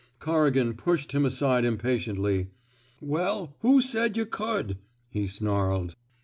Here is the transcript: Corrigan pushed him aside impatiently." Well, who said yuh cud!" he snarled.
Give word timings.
Corrigan 0.17 0.73
pushed 0.73 1.11
him 1.11 1.25
aside 1.25 1.63
impatiently." 1.63 2.47
Well, 3.19 3.53
who 3.59 3.83
said 3.83 4.17
yuh 4.17 4.25
cud!" 4.25 4.79
he 5.11 5.27
snarled. 5.27 5.95